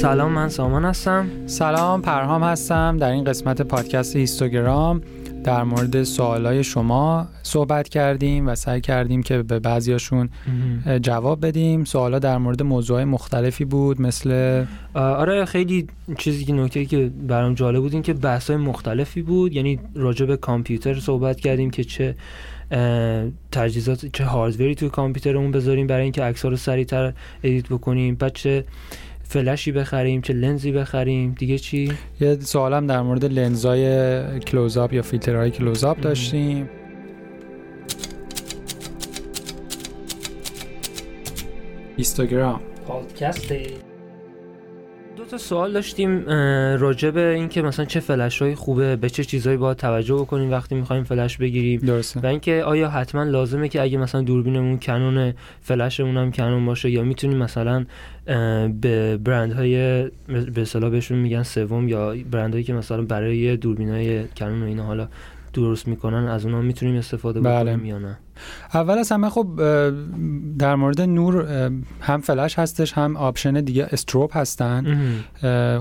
[0.00, 1.28] سلام من سامان هستم.
[1.46, 2.96] سلام پرهام هستم.
[3.00, 5.02] در این قسمت پادکست هیستوگرام
[5.44, 10.28] در مورد سوالای شما صحبت کردیم و سعی کردیم که به بعضیاشون
[11.02, 11.84] جواب بدیم.
[11.84, 15.86] سوالا در مورد موضوعات مختلفی بود مثل آره خیلی
[16.18, 19.52] چیزی که نکته که برام جالب بود این که بحث مختلفی بود.
[19.52, 22.14] یعنی راجع به کامپیوتر صحبت کردیم که چه
[23.52, 27.12] تجهیزات چه هاردوری توی کامپیوترمون بذاریم برای اینکه عکس‌ها رو سریعتر
[27.42, 28.14] edit بکنیم.
[28.14, 28.64] بعد چه
[29.30, 35.50] فلشی بخریم چه لنزی بخریم دیگه چی؟ یه سوالم در مورد لنزای close-up یا فیلترهای
[35.50, 36.68] close-up داشتیم.
[41.96, 43.52] اینستاگرام پادکست
[45.30, 46.28] تا سوال داشتیم
[46.78, 50.74] راجع به اینکه مثلا چه فلش های خوبه به چه چیزهایی باید توجه بکنیم وقتی
[50.74, 52.20] می‌خوایم فلش بگیریم درسته.
[52.20, 57.02] و اینکه آیا حتما لازمه که اگه مثلا دوربینمون کنون فلشمون هم کنون باشه یا
[57.02, 57.86] می‌تونیم مثلا
[58.80, 63.90] به برند های به اصطلاح بهشون میگن سوم یا برند هایی که مثلا برای دوربین
[63.90, 65.08] های کنون و اینا حالا
[65.52, 67.70] درست می‌کنن از اونها می‌تونیم استفاده بله.
[67.70, 68.18] بکنیم یا نه؟
[68.74, 69.56] اول از همه خب
[70.58, 71.46] در مورد نور
[72.00, 74.86] هم فلش هستش هم option دیگه strobe هستن.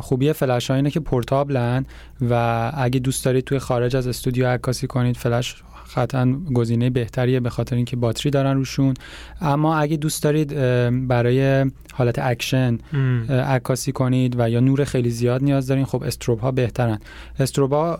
[0.02, 1.85] خوبی فلش ها اینه که portable ن
[2.30, 5.64] و اگه دوست دارید توی خارج از استودیو عکاسی کنید فلش
[5.95, 8.93] قطعا گزینه بهتریه به خاطر اینکه battery دارن روشون.
[9.41, 10.53] اما اگه دوست دارید
[11.07, 12.77] برای حالت اکشن
[13.29, 16.99] عکاسی کنید و یا نور خیلی زیاد نیاز دارین خب strobe ها بهترن.
[17.39, 17.99] strobe ها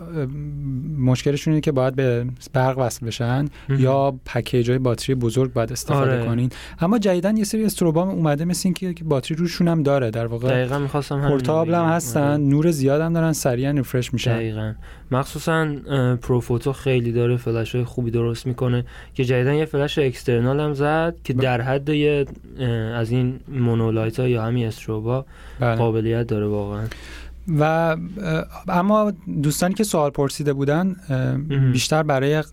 [0.98, 6.12] مشکلشون اینه که باید به برق وصل بشن یا package های باتری بزرگ باید استفاده
[6.12, 6.26] آره.
[6.26, 6.50] کنین.
[6.80, 10.12] اما جدیدن یه سری strobe ها اومده مثل اینکه باتری روشون هم داره.
[10.12, 12.38] در واقع دقیقاً می‌خواستم هم هستن آره.
[12.38, 14.36] نور زیاد هم دارن سریعا refresh میشن.
[14.36, 14.74] دقیقاً.
[15.12, 15.76] مخصوصا
[16.22, 21.16] پروفوتو خیلی داره فلش های خوبی درست می‌کنه که جدیدن یه فلش اکسترنال هم زد
[21.24, 22.26] که در حد یه
[22.96, 25.26] از این مونولایت ها یا همین استروبا
[25.60, 25.76] بله.
[25.76, 26.88] قابلیت داره واقعا
[27.60, 27.96] و
[28.68, 30.96] اما دوستانی که سوال پرسیده بودن
[31.74, 32.44] بیشتر برای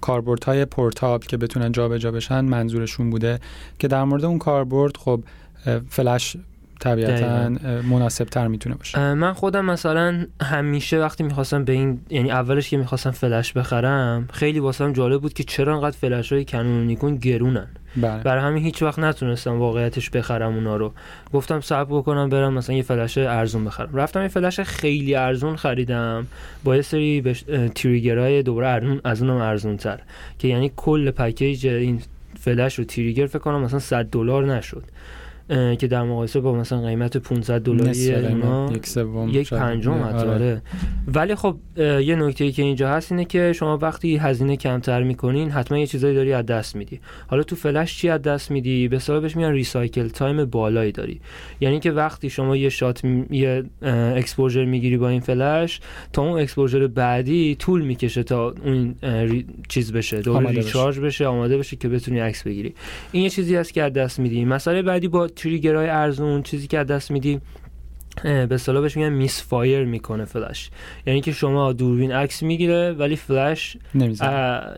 [0.00, 3.40] کاربورد های پورتابل که بتونن جابجا جا بشن منظورشون بوده
[3.78, 5.20] که در مورد اون کاربرد خب
[5.88, 6.36] فلش
[6.80, 7.48] طبیعتا
[7.82, 9.14] مناسب تر می‌تونه باشه.
[9.14, 14.58] من خودم مثلا همیشه وقتی می‌خواستم به این یعنی اولش که می‌خواستم فلش بخرم خیلی
[14.58, 17.66] واسم جالب بود که چرا انقدر فلش های کنون نیکون گرونن.
[17.96, 18.22] بله.
[18.22, 20.92] برای همین هیچ وقت نتونستم واقعیتش بخرم اونا رو.
[21.32, 23.96] گفتم صبر بکنم برم مثلا یه فلش ارزون بخرم.
[23.96, 26.26] رفتم یه فلش خیلی ارزون خریدم.
[26.64, 27.44] با یه سری بش...
[27.74, 30.00] تریگرهای دوباره ارزون از اونم ارزون تر
[30.38, 32.02] که یعنی کل پکیج این
[32.40, 34.84] فلش رو trigger فکر کنم مثلا 100 دلار نشد.
[35.48, 40.30] که در مقایسه با مثلا قیمت 500 دلاری اینا یک سوم یک پنجم آره.
[40.30, 40.62] آره.
[41.06, 45.78] ولی خب یه نکته که اینجا هست اینه که شما وقتی هزینه کمتر می‌کنین حتما
[45.78, 47.00] یه چیزایی داری از دست میدی.
[47.26, 51.20] حالا تو فلش چی از دست میدی؟ به بهش میان recycle time بالایی داری.
[51.60, 53.64] یعنی که وقتی شما یه shot یه
[54.16, 55.80] exposure می‌گیری با این فلش
[56.12, 58.94] تا اون exposure بعدی طول می‌کشه تا اون
[59.68, 62.74] چیز بشه دوباره ریچارج بشه آماده بشه که بتونی عکس بگیری.
[63.12, 64.44] این یه چیزی هست که از دست میدی.
[64.44, 67.40] مسئله بعدی با تریگرهای ارزون چیزی که از دست میدی
[68.22, 70.70] به اصطلاح بهش میگن میس فایر می‌کنه فلش
[71.06, 73.76] یعنی که شما دوربین عکس می‌گیره ولی فلش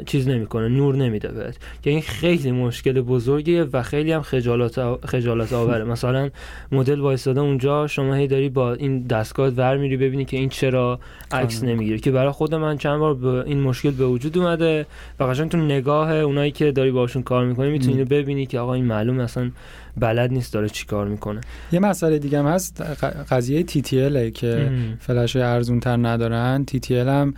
[0.06, 1.56] چیز نمی‌کنه نور نمیده بهت.
[1.82, 5.84] که این خیلی مشکل بزرگیه و خیلی هم خجالت خجالت آوره.
[5.94, 6.31] مثلا
[6.72, 11.00] مدل وایساده اونجا شما هی داری با این دستگاه ور میری ببینی که این چرا
[11.32, 11.99] عکس نمی‌گیره.
[11.99, 14.87] که برای خود من چند بار به این مشکل به وجود اومده
[15.20, 18.84] و قشنگ تو نگاه اونایی که داری باشون کار می‌کنی می‌تونی ببینی که آقا این
[18.84, 19.50] معلوم مثلا
[19.96, 21.40] بلد نیست داره چیکار می‌کنه.
[21.72, 22.82] یه مسئله دیگه هم هست
[23.30, 26.66] قضیه TTL که فلش ارزون تر ندارن.
[26.70, 27.34] TTL هم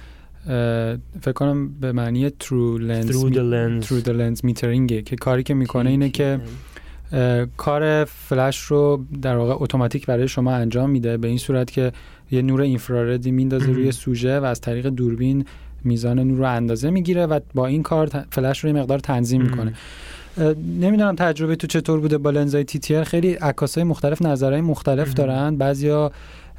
[1.21, 5.43] فکر کنم به معنی true lens through the lens, through the lens metering که کاری
[5.43, 6.41] که می‌کنه اینه که
[7.57, 11.93] کار فلش رو در واقع اتوماتیک برای شما انجام میده به این صورت که
[12.31, 15.45] یه نور اینفراردی میندازه روی سوژه و از طریق دوربین
[15.85, 19.73] میزان نور رو اندازه می‌گیره و با این کار فلش رو یه مقدار تنظیم می‌کنه.
[20.81, 25.57] نمی‌دونم تجربه تو چطور بوده با لنزای تی خیلی عکاسای مختلف نظرهای مختلف دارن.
[25.57, 26.13] بعضیا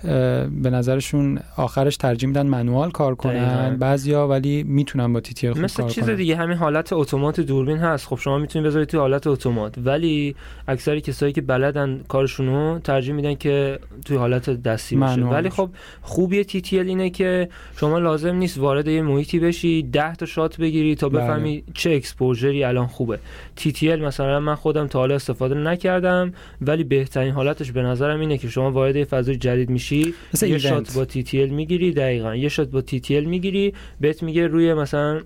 [0.04, 5.62] به نظرشون آخرش ترجیح میدن منوال کار کنن؟ بعضیا ولی می‌تونن با تی تی خوب
[5.62, 8.08] مثل چیز دیگه همین حالت اتومات دوربین هست.
[8.08, 9.76] خب شما می‌تونید بذارید توی حالت اتومات.
[9.78, 10.36] ولی
[10.68, 15.22] اکثر کسایی که بلدن کارشونو ترجیح میدن که توی حالت دستی باشه.
[15.22, 15.70] ولی خب
[16.02, 20.96] خوبی TTL اینه که شما لازم نیست وارد یه محیطی بشی 10 تا shot بگیری
[20.96, 21.22] تا بله.
[21.22, 21.74] بفهمی بله.
[21.74, 23.20] چه exposure ی الان خوبه.
[23.56, 28.48] TTL مثلا من خودم تا حالا استفاده نکردم ولی بهترین حالتش به نظرم اینه که
[28.48, 29.93] شما وارد یه فضای جدید میشی
[30.42, 32.36] یه shot با TTL می‌گیری دقیقا.
[32.36, 35.22] یه shot با TTL می‌گیری بهت میگه روی مثلا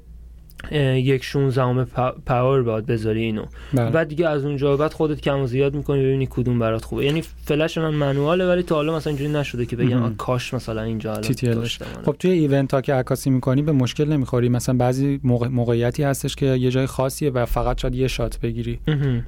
[0.71, 1.85] یک 16
[2.25, 3.45] power باید بذاری اینو.
[3.73, 3.89] بله.
[3.89, 7.05] بعد دیگه از اونجا بعد خودت کم و زیاد می‌کنی ببینی کدوم برات خوبه.
[7.05, 10.81] یعنی فلش من manual ه ولی تا حالا مثلا اینجوری نشده که بگم کاش مثلا
[10.81, 11.67] اینجا الان آره.
[12.05, 14.49] خب توی event ها که عکاسی می‌کنی به مشکل نمی‌خوری.
[14.49, 15.47] مثلا بعضی موقع...
[15.47, 18.79] موقعیتی هستش که یه جای خاصیه و فقط شاید یه shot بگیری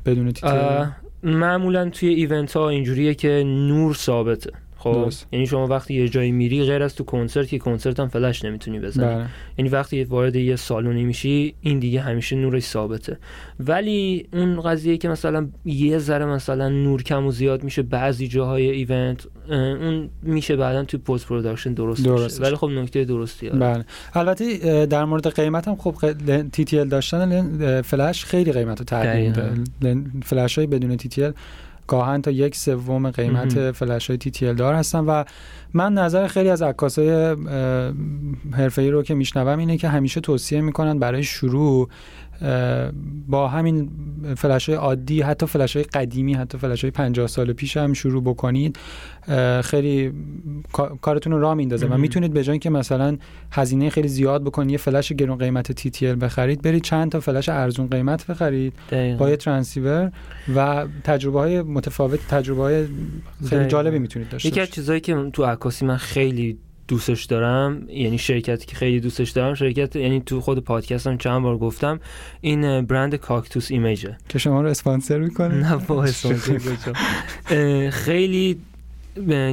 [0.05, 0.85] بدون TTL
[1.23, 4.51] معمولا توی event ها اینجوریه که نور ثابته.
[4.79, 8.45] خب یعنی شما وقتی یه جایی میری غیر از تو کنسرت که کنسرت هم فلش
[8.45, 9.05] نمی‌تونی بزنی.
[9.05, 9.25] بله.
[9.57, 13.17] یعنی وقتی وارد یه سالونی میشی این دیگه همیشه نورش ثابته.
[13.59, 18.69] ولی اون قضیه که مثلا یه ذره مثلا نور کم و زیاد میشه بعضی جاهای
[18.69, 23.85] event اون میشه بعدا تو post production درست, درست ولی خب نکته درستی بله.
[24.13, 25.95] البته در مورد قیمت هم خب
[26.51, 29.33] تی تی داشتن فلش خیلی قیمت رو تعدیل
[30.23, 31.31] فلش های بدون تی
[31.89, 35.23] گاهن تا یک سوم قیمت فلش های تی تی دار هستن و
[35.73, 37.35] من نظر خیلی از عکاسای
[38.51, 41.89] حرفه‌ای رو که میشنوم اینه که همیشه توصیه می‌کنن برای شروع
[43.27, 43.89] با همین
[44.37, 48.23] فلش های عادی حتی فلش های قدیمی حتی فلش های 50 سال پیش هم شروع
[48.23, 48.79] بکنید
[49.63, 50.13] خیلی
[51.01, 53.17] کارتون رو راه میندازه و می‌تونید به جای که مثلا
[53.51, 57.87] هزینه خیلی زیاد بکنید یه فلش گرون قیمت TTL بخرید برید چند تا فلش ارزون
[57.87, 60.11] قیمت بخرید با یه ترانسیور
[60.55, 62.85] و تجربه های متفاوت تجربه های
[63.49, 66.57] خیلی جالبی می‌تونید داشته یکی از چیزایی که تو عکاسی من خیلی
[66.89, 71.57] دوستش دارم یعنی شرکتی که خیلی دوستش دارم شرکت یعنی تو خود پادکستم چند بار
[71.57, 71.99] گفتم
[72.41, 74.17] این برند کاکتوس ایمیجه.
[74.29, 75.55] که شما رو اسپانسر می‌کنه.
[75.55, 76.59] نه با اسپانسر
[78.05, 78.59] خیلی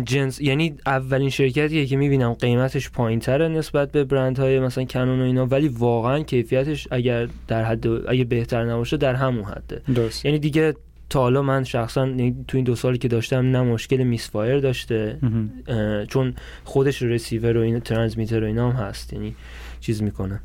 [0.05, 5.21] جنس یعنی اولین شرکتیه که می‌بینم قیمتش پایین تره نسبت به برند های مثلا Canon
[5.21, 9.83] و اینا ولی واقعا کیفیتش اگر در حد اگه بهتر نباشه در همون حده.
[9.95, 10.25] درست.
[10.25, 10.75] یعنی دیگه
[11.11, 15.19] تا حالا من شخصا یعنی تو این دو سالی که داشتم نه مشکل misfire داشته
[16.09, 19.13] چون خودش رسیور و این transmitter و اینا هم هست.
[19.13, 19.35] یعنی
[19.81, 20.41] چیز می‌کنه.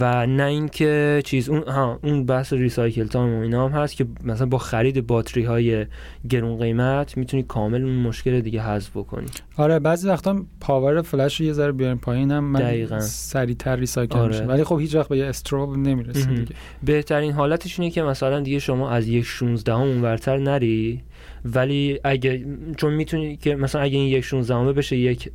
[0.00, 4.06] و نه اینکه چیز اون ها اون بحث recycle time و اینا هم هست که
[4.24, 5.86] مثلا با خرید باتری های
[6.28, 9.26] گرون قیمت می‌تونی کامل اون مشکل دیگه حذف بکنی.
[9.56, 14.28] آره بعضی وقتا پاور فلش رو یه ذره بیاریم پایینم من سریعتر ریسایکل آره.
[14.28, 16.54] میشه ولی خب هیچ وقت به یه استروب نمی‌رسه دیگه.
[16.82, 21.02] بهترین حالتش اینه که مثلا دیگه شما از یک 16 اونورتر نری.
[21.44, 22.46] ولی اگه
[22.76, 25.30] چون می‌تونی که مثلا اگه این یک 16 بشه یک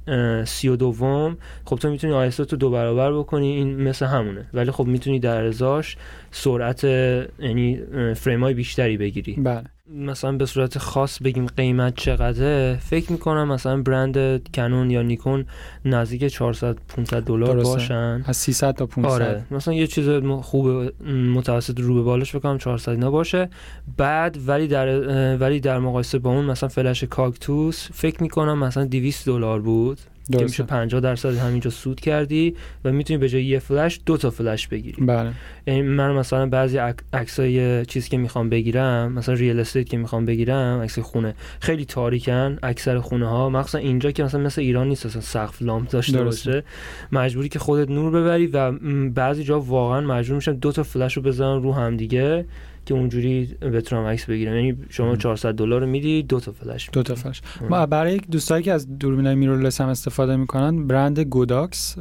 [0.45, 4.49] سی و دوم خب تو می‌تونی آیسو تو دو برابر بکنی این مثل همونه.
[4.53, 5.97] ولی خب می‌تونی در ازاش
[6.31, 7.79] سرعت یعنی
[8.15, 9.33] فریم های بیشتری بگیری.
[9.33, 9.63] بله.
[9.95, 15.45] مثلا به صورت خاص بگیم قیمت چقدره فکر می‌کنم مثلا برند کنون یا نیکون
[15.85, 18.23] نزدیک 400 500 دلار باشن.
[18.25, 20.09] از 300 تا 500 آره مثلا یه چیز
[20.41, 23.49] خوب متوسط رو به بالش بکنم 400 اینا باشه.
[23.97, 29.25] بعد ولی در ولی در مقایسه با اون مثلا فلش کاکتوس فکر می‌کنم مثلا 200
[29.25, 29.99] دلار بود.
[30.31, 34.29] که میشه 50 درصد همینجا سود کردی و می‌تونی به جای یه فلش دو تا
[34.29, 35.05] فلش بگیری.
[35.05, 35.31] بله.
[35.67, 36.77] یعنی من مثلا بعضی
[37.13, 41.35] عکسای چیزی که می‌خوام بگیرم مثلا real estate که می‌خوام بگیرم عکس خونه.
[41.59, 45.89] خیلی تاریکن اکثر خونه ها مخصوصا اینجا که مثلا مثل ایران نیست مثلا سقف لامپ
[45.89, 46.63] داشته باشه.
[47.11, 48.71] مجبوری که خودت نور ببری و
[49.09, 52.45] بعضی جا واقعا مجبور میشن دو تا فلش رو بزنن رو هم دیگه
[52.87, 54.55] که اونجوری بتونم عکس بگیرم.
[54.55, 57.41] یعنی شما 400 دلار رو میدی دو تا فلش دو تا فلش.
[57.69, 61.97] ما برای دوستایی که از دوربینای mirrorless هم استفاده می‌کنن برند Godox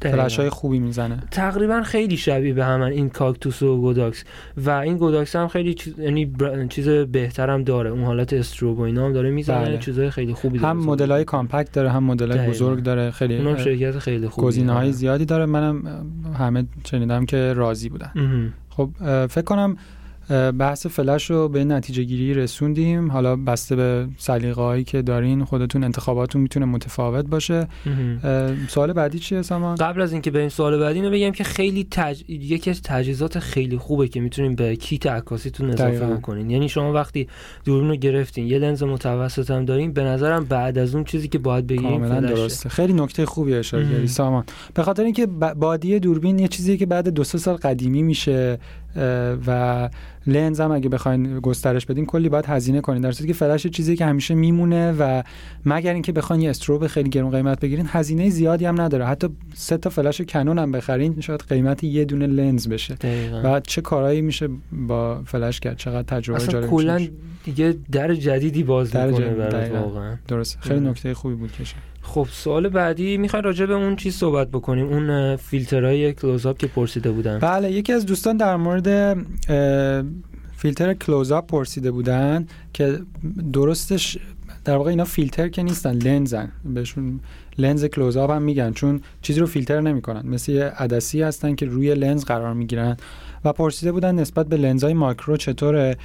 [0.00, 1.22] فلش های خوبی می‌زنه.
[1.30, 4.24] تقریبا خیلی شبیه به همن این Cactus و Godox.
[4.56, 6.32] و این Godox هم خیلی چیز یعنی
[6.68, 7.90] چیز بهترم داره.
[7.90, 9.64] اون حالت strobe و اینا هم داره می‌زنه.
[9.64, 9.78] بله.
[9.78, 10.68] چیزای خیلی خوبی داره.
[10.68, 13.10] هم مدل های compact داره هم مدل های بزرگ داره.
[13.10, 15.46] خیلی اونم شرکت خیلی خوبی گزینه های زیادی داره.
[15.46, 16.06] منم
[16.38, 18.12] همه شنیدم که راضی بودن
[18.76, 18.90] خب
[19.26, 19.76] فکر کنم
[20.58, 23.10] بحث فلش رو به نتیجه گیری رسوندیم.
[23.10, 27.68] حالا بسته به سلیقه هایی که دارین خودتون انتخاباتون می‌تونه متفاوت باشه.
[28.68, 32.22] سوال بعدی چیه سامان؟ قبل از اینکه بریم سوال بعدی اینو بگم که خیلی تج...
[32.28, 36.50] یکی از تجهیزات خیلی خوبه که می‌تونیم به کیت عکاسیتون اضافه بکنین.
[36.50, 37.28] یعنی شما وقتی
[37.64, 41.38] دوربین رو گرفتین یه لنز متوسط هم دارین به نظرم بعد از اون چیزی که
[41.38, 42.68] باید بگیریم درسته.
[42.68, 44.44] خیلی نکته خوبی اشاره کردی سامان.
[44.74, 48.58] به خاطر اینکه بادی دوربین یه چیزی که بعد دو سال قدیمی میشه
[49.46, 49.88] و
[50.26, 53.02] لنز هم اگه بخواین گسترش بدین کلی باید هزینه کنین.
[53.02, 55.22] در که فلش چیزی که همیشه میمونه و
[55.66, 59.06] مگر اینکه بخواین یه استروب خیلی گرون قیمت بگیرین هزینه زیادی هم نداره.
[59.06, 62.96] حتی سه تا فلش کنون هم بخرین شاید قیمت یه دونه لنز بشه.
[63.44, 67.06] و چه کارهایی میشه با فلش کرد؟ چقدر تجربه جالب کلا
[67.44, 70.16] دیگه در جدیدی باز می‌کنه واقعا.
[70.28, 70.58] درست.
[70.60, 71.64] خیلی نکته خوبی بود که
[72.02, 77.10] خب سوال بعدی می‌خوای راجع به اون چیز صحبت بکنیم اون فیلترهای کلوزآپ که پرسیده
[77.10, 77.38] بودن.
[77.38, 79.16] بله یکی از دوستان در مورد
[80.56, 82.98] فیلتر کلوزآپ پرسیده بودن که
[83.52, 84.18] درستش
[84.64, 86.52] در واقع اینا فیلتر که نیستن لنزن.
[86.64, 87.20] بهشون
[87.58, 90.26] لنز کلوزآپ هم میگن چون چیزی رو فیلتر نمی‌کنن.
[90.26, 92.96] مثل یه عدسی هستن که روی لنز قرار می‌گیرن
[93.44, 95.96] و پرسیده بودن نسبت به لنزهای ماکرو چطوره.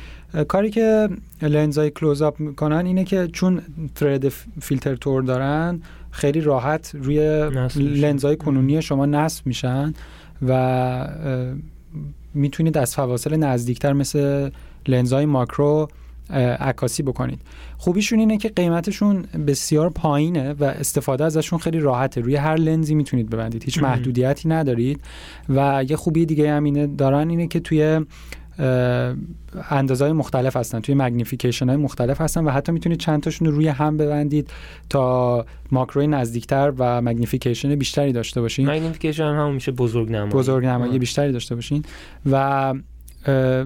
[0.48, 1.10] کاری که
[1.42, 3.62] لنزهای کلوزآپ می‌کنن اینه که چون
[3.96, 4.30] ترد
[4.62, 9.94] فیلتر تور دارن خیلی راحت روی لنزهای کنونی شما نصب میشن
[10.48, 11.08] و
[12.34, 14.50] می‌تونید از فواصل نزدیکتر مثل
[14.88, 15.88] لنزهای ماکرو
[16.60, 17.42] عکاسی بکنید.
[17.78, 22.22] خوبیشون اینه که قیمتشون بسیار پایینه و استفاده ازشون خیلی راحته.
[22.22, 23.64] روی هر لنزی می‌تونید ببندید.
[23.64, 25.00] هیچ محدودیتی ندارید.
[25.50, 28.00] و یه خوبی دیگه هم اینه دارن اینه که توی
[30.00, 33.68] های مختلف هستن توی مگنیفیکیشن های مختلف هستن و حتی می‌تونید چند تاشون رو روی
[33.68, 34.50] هم ببندید
[34.90, 38.70] تا ماکروی نزدیکتر و مگنیفیکیشن بیشتری داشته باشین.
[38.70, 40.32] مگنیفیکیشن هم میشه بزرگ نمایی.
[40.32, 41.84] بزرگ نمایی بیشتری داشته باشین.
[42.32, 42.74] و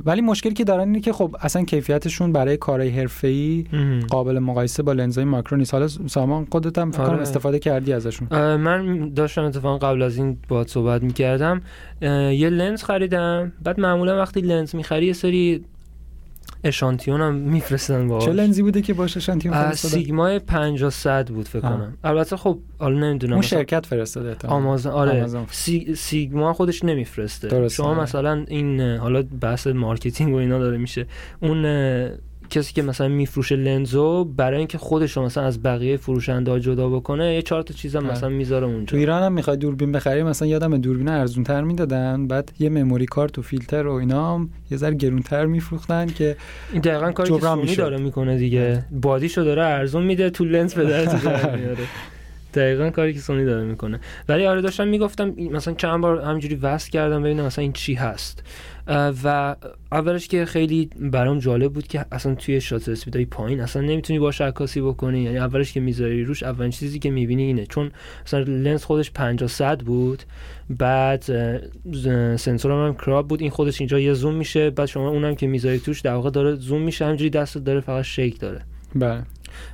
[0.06, 3.66] ولی مشکلی که دارن اینه که خب اصلا کیفیتشون برای کارهای حرفه‌ای
[4.10, 5.74] قابل مقایسه با لنزهای ماکرو نیست.
[5.74, 7.22] حالا سامان خودت هم فکر آره.
[7.22, 8.56] استفاده کردی ازشون.
[8.56, 11.62] من داشتم اتفاقا قبل از این با صحبت می‌کردم.
[12.02, 13.52] یه لنز خریدم.
[13.64, 15.66] بعد معمولا وقتی لنز می‌خری یه سری
[16.64, 18.26] اشانتیون هم میفرستن باهاش.
[18.26, 21.98] چه لنزی بوده که باشه اشانتیون فرستادن Sigma 50 بود فکر کنم.
[22.04, 25.20] البته خب حالا نمی‌دونم اون شرکت فرستاده آمازون آره.
[25.20, 25.46] آمازون.
[25.52, 25.96] سی...
[25.96, 27.70] Sigma خودش نمیفرسته.
[27.70, 31.06] شما مثلا این حالا بحث marketing و اینا داره میشه.
[31.40, 31.66] اون
[32.52, 37.42] کسی که مثلا میفروشه لنزو برای اینکه خودش مثلا از بقیه فروشنده جدا بکنه یه
[37.42, 38.12] چهار تا چیزم آره.
[38.12, 38.86] مثلا می‌ذاره اونجا.
[38.86, 43.06] تو ایران هم می‌خواد دوربین بخری مثلا یادم دوربین ارزون تر می‌دادن بعد یه مموری
[43.06, 46.36] کارت و فیلتر و اینا هم یه ذره گرونتر میفروختن که
[46.72, 48.86] این دقیقاً کاری که سونی داره می‌کنه دیگه.
[48.92, 51.10] بادیشو داره ارزون میده تو لنز به درد
[51.60, 51.78] میاره.
[52.54, 54.00] دقیقا کاری که سونی داره می‌کنه.
[54.30, 58.44] ولی آره داشتم می‌گفتم مثلا چند بار همینجوری وصل کردم ببینم مثلا این چی هست.
[58.88, 59.56] و
[59.92, 64.42] اولش که خیلی برام جالب بود که اصلا توی شات اسپیدای پایین اصلا نمی‌تونی باش
[64.42, 65.22] عکاسی بکنی.
[65.22, 67.66] یعنی اولش که می‌ذاری روش اولین چیزی که می‌بینی اینه.
[67.66, 67.92] چون
[68.26, 70.24] مثلا لنز خودش 50 صد بود
[70.70, 71.24] بعد
[72.36, 73.42] سنسور هم, هم کراب بود.
[73.42, 76.56] این خودش اینجا یه زوم میشه بعد شما اونم که می‌ذاری توش در واقع داره
[76.56, 78.62] زوم میشه همینجوری دستت داره فقط شیک داره.
[78.96, 79.24] بله.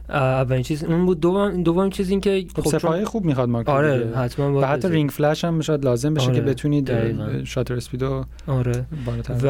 [0.10, 4.12] اولین چیز اون بود دوم دوم چیز این که خب سپاهی خوب می‌خواد ماکرو آره
[4.16, 6.36] حتما و حتی رینگ فلش هم می‌شد لازم بشه آره.
[6.36, 6.92] که بتونید
[7.44, 8.86] شاتر اسپیدو آره.
[9.44, 9.48] و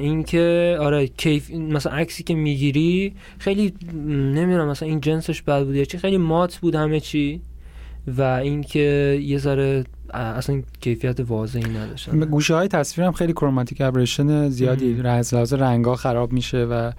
[0.00, 3.74] این که آره کیف مثلا عکسی که می‌گیری خیلی
[4.08, 7.40] نمی‌دونم مثلا این جنسش بد بود یا چی خیلی مات بود همه چی.
[8.06, 14.48] و اینکه یه ذره اصلا کیفیت واضحی نداشتن گوشه های تصویر هم خیلی کروماتیک ابریشن
[14.48, 16.92] زیادی از لحاظ رنگا خراب میشه و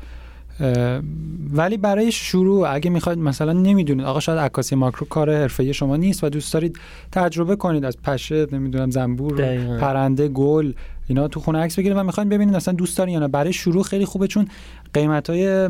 [1.53, 6.23] ولی برای شروع اگه می‌خواید مثلا نمی‌دونید آقا شاید عکاسی ماکرو کار حرفه شما نیست
[6.23, 6.79] و دوست دارید
[7.11, 10.73] تجربه کنید از پشه نمی‌دونم زنبور پرنده گل
[11.07, 13.27] اینا تو خونه عکس بگیرید و می‌خواین ببینید اصلا دوست دارین یا نه.
[13.27, 14.47] برای شروع خیلی خوبه چون
[14.93, 15.69] قیمت های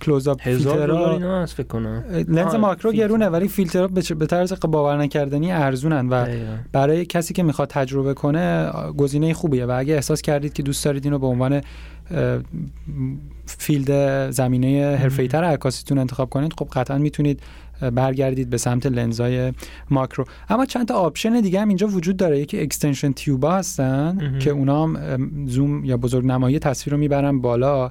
[0.00, 2.04] close up filter ها فکر کنم.
[2.28, 3.88] لنز ماکرو گرونه ولی فیلترها
[4.18, 6.26] به طرز باور نکردنی ارزونن و
[6.72, 11.04] برای کسی که می‌خواد تجربه کنه گزینه خوبیه و اگه احساس کردید که دوست دارید
[11.04, 11.60] اینو به عنوان
[13.46, 17.40] field زمینه حرفه‌ای‌تر عکاسیتون انتخاب کنید خب قطعا می‌تونید
[17.94, 19.52] برگردید به سمت لنزای
[19.90, 20.24] ماکرو.
[20.48, 22.40] اما چند تا option دیگه هم اینجا وجود داره.
[22.40, 27.40] یکی extension tube ا هستن که اونا هم زوم یا بزرگ نمایی تصویر رو می‌برن
[27.40, 27.90] بالا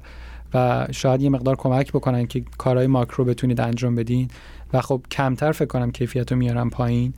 [0.54, 4.28] و شاید یه مقدار کمک بکنن که کارهای ماکرو بتونید انجام بدین.
[4.72, 7.14] و خب کمتر فکر کنم کیفیت رو میارن پایین.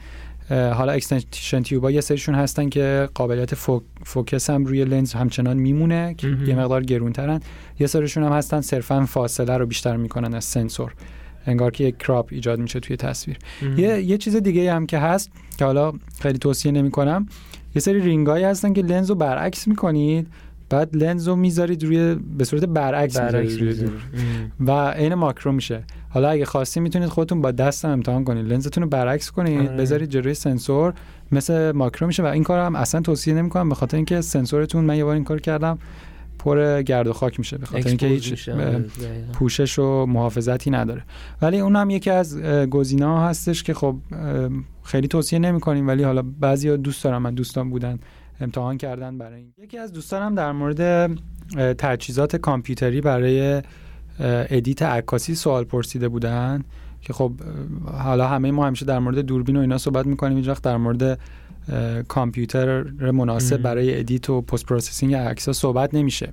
[0.53, 3.55] حالا extension tube ا یه سریشون هستن که قابلیت
[4.05, 7.41] focus هم روی لنز همچنان میمونه که یه مقدار گرونترن.
[7.79, 10.95] یه سریشون هم هستن صرفا فاصله رو بیشتر می‌کنن از سنسور.
[11.47, 13.39] انگار که یک کراپ ایجاد میشه توی تصویر.
[13.77, 17.27] یه،, یه چیز دیگه هم که هست که حالا خیلی توصیه نمی کنم
[17.75, 20.27] یه سری رینگایی هستن که لنز رو برعکس می‌کنید.
[20.73, 23.59] بعد لنز رو می‌ذارید روی به صورت برعکس, برعکس
[24.61, 25.85] و عین ماکرو میشه.
[26.09, 28.47] حالا اگه خواستی می‌تونید خودتون با دست امتحان کنید.
[28.47, 29.77] لنزتون رو برعکس کنید آره.
[29.77, 30.95] بذارید جلوی سنسور
[31.33, 32.23] مثل ماکرو میشه.
[32.23, 35.25] و این کار هم اصلا توصیه نمی‌کنم به خاطر اینکه سنسورتون من یه بار این
[35.25, 35.79] کار کردم
[36.39, 38.85] پر گرد و خاک میشه به خاطر اینکه هیچ آره،
[39.33, 41.03] پوشش و محافظتی نداره.
[41.43, 43.97] ولی اون هم یکی از گزینه ها هستش که خب
[44.83, 45.89] خیلی توصیه نمی‌کنیم.
[45.89, 47.99] ولی حالا بعضی دوست دارم من دوستان بودن.
[48.43, 49.53] امتحان کردن برای این.
[49.59, 51.11] یکی از دوستانم در مورد
[51.79, 53.63] تجهیزات کامپیوتری برای
[54.21, 56.65] edit عکاسی سوال پرسیده بودن
[57.01, 57.33] که خب
[57.85, 61.19] حالا همه ما همیشه در مورد دوربین و اینا صحبت می‌کنیم اینجا در مورد
[62.09, 62.83] کامپیوتر
[63.13, 66.33] مناسب برای edit و post processing عکس صحبت نمیشه.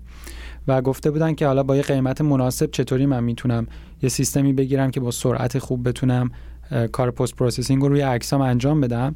[0.67, 3.67] و گفته بودن که حالا با یه قیمت مناسب چطوری من می‌تونم
[4.01, 6.31] یه سیستمی بگیرم که با سرعت خوب بتونم
[6.91, 9.15] کار post processing رو روی عکسام انجام بدم.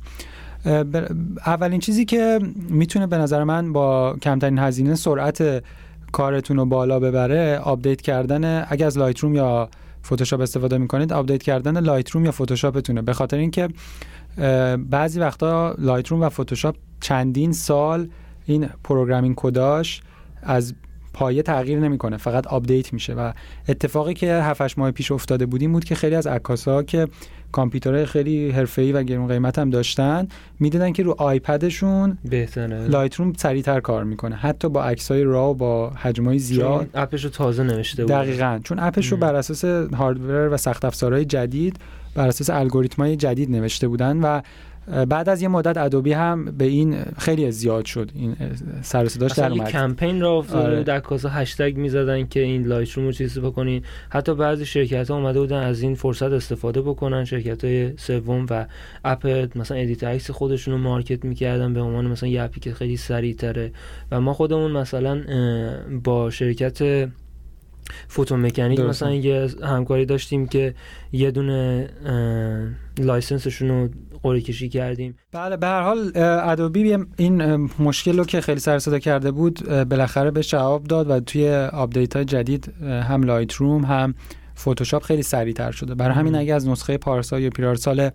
[1.45, 2.39] اولین چیزی که
[2.69, 5.63] می‌تونه به نظر من با کمترین هزینه سرعت
[6.11, 9.69] کارتون رو بالا ببره update کردن اگه از Lightroom یا
[10.05, 13.01] فتوشاپ استفاده می‌کنید update کردن Lightroom یا فتوشاپتونه.
[13.01, 13.67] به خاطر اینکه
[14.77, 18.07] بعضی وقتا Lightroom و فتوشاپ چندین سال
[18.45, 20.01] این programming کداش
[20.43, 20.73] از
[21.13, 23.13] پایه تغییر نمی‌کنه فقط update میشه.
[23.13, 23.31] و
[23.67, 27.07] اتفاقی که 7 ماه پیش افتاده بود این بود که خیلی از عکاسا که
[27.53, 30.27] کامپیوترهای خیلی حرفه‌ای و گرون قیمت هم داشتن
[30.59, 32.87] می‌دیدن که رو iPad شون بهتره.
[32.87, 34.35] لایت روم سریعتر کار می‌کنه.
[34.35, 38.11] حتی با عکسای raw با حجمای زیاد اپش رو تازه نوشته بود.
[38.11, 38.59] دقیقاً.
[38.63, 41.77] چون اپش رو بر اساس hardware و سخت افزارهای جدید
[42.15, 44.41] بر اساس الگوریتمای جدید نوشته بودن و
[45.09, 48.35] بعد از یه مدت Adobe هم به این خیلی زیاد شد این
[48.81, 49.69] سر صداش در اومد.
[49.69, 50.83] کمپین را افتاده آره.
[50.83, 53.83] عکاسا هشتگ می‌زدن که این Lightroom رو چیزی بکنین.
[54.09, 58.65] حتی بعضی شرکت ها اومده بودن از این فرصت استفاده بکنن شرکت های سوم و
[59.05, 62.97] اپ مثلا edit عکس خودشون رو market می‌کردن به عنوان مثلا یه اپی که خیلی
[62.97, 63.71] سریع تره
[64.11, 65.21] و ما خودمون مثلا
[66.03, 67.09] با شرکت
[68.07, 68.79] Photo Mechanic.
[68.79, 70.75] مثلا یه همکاری داشتیم که
[71.11, 71.89] یه دونه
[72.99, 73.89] license شون رو
[74.23, 75.15] قرعه کشی کردیم.
[75.31, 80.31] بله به هر حال Adobe این مشکل رو که خیلی سر صدا کرده بود بالاخره
[80.31, 84.15] به جواب داد و توی update های جدید هم Lightroom هم
[84.59, 85.95] فتوشاپ خیلی سریعتر شده.
[85.95, 88.09] برای همین اگه از نسخه پارسال یا پیرارسال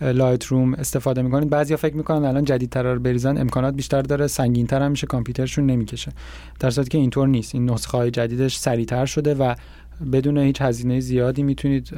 [0.00, 1.50] Lightroom استفاده می‌کنید.
[1.50, 6.12] بعضیا فکر می‌کنن الان جدیدتر رو بریزن امکانات بیشتر داره سنگینتر هم میشه کامپیوترشون نمی‌کشه.
[6.60, 7.54] در صورتی که اینطور نیست.
[7.54, 9.54] این نسخه های جدیدش سریعتر شده و
[10.12, 11.90] بدون هیچ هزینه زیادی می‌تونید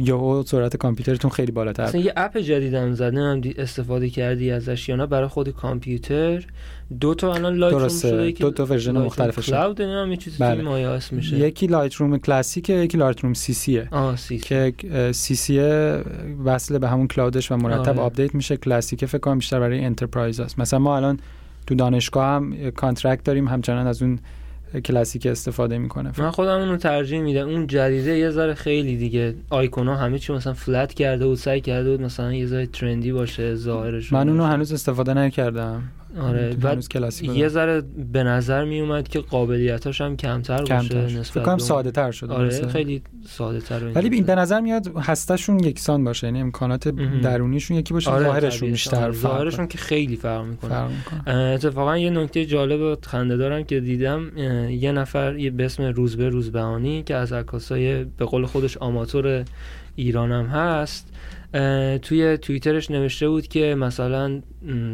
[0.00, 1.84] یهو سرعت کامپیوترتون خیلی بالاتر.
[1.84, 6.46] مثلا یه اپ جدیدم زده هم استفاده کردی ازش یا نه؟ برای خود کامپیوتر.
[7.00, 11.00] دو تا الان Lightroom شده دو تا version مختلفش cloud یه چیزی بله.
[11.12, 11.38] میشه.
[11.38, 14.72] یکی Lightroom Classic یکی Lightroom CC آه سی که
[15.12, 15.60] CC
[16.44, 18.00] وصل به همون cloud ش و مرتب آره.
[18.00, 18.56] update میشه.
[18.56, 21.18] Classic فکر کنم بیشتر برای enterprise است مثلا ما الان
[21.66, 24.18] تو دانشگاه هم contract داریم همچنان از اون
[24.80, 26.12] Classic استفاده می‌کنه.
[26.18, 27.48] من خودم اونو ترجیح میدم.
[27.48, 31.90] اون جدیده یه ذره خیلی دیگه آیکونا همه چی مثلا flat کرده بود سعی کرده
[31.90, 35.82] بود مثلا یه ذره trendy باشه ظاهرش من اونو هنوز استفاده نکردم.
[36.20, 36.84] آره بعد
[37.22, 41.02] یه ذره به نظر می اومد که قابلیتاش هم کمتر, کمتر.
[41.02, 42.68] باشه نسبت کنم ساده تر شده آره مثلا.
[42.68, 46.88] خیلی ساده تر ولی این به نظر میاد هسته‌شون یکسان باشه یعنی امکانات
[47.22, 50.90] درونیشون یکی باشه آره ظاهرشون بیشتر آره ظاهرشون که خیلی فرق می‌کنه.
[51.26, 54.38] اتفاقا یه نکته جالب و خنده دارم که دیدم
[54.70, 59.44] یه نفر یه به اسم روزبه روزبهانی که از عکاسای به قول خودش آماتور
[59.96, 61.08] ایرانم هست
[62.02, 64.40] توی توییترش نوشته بود که مثلا